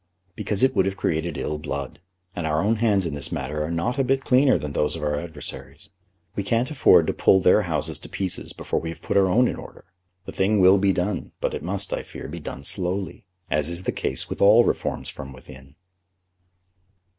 [0.35, 1.99] "Because it would have created ill blood,
[2.35, 5.03] and our own hands in this matter are not a bit cleaner than those of
[5.03, 5.91] our adversaries.
[6.35, 9.47] We can't afford to pull their houses to pieces before we have put our own
[9.47, 9.85] in order.
[10.25, 13.83] The thing will be done; but it must, I fear, be done slowly, as is
[13.83, 15.75] the case with all reforms from within."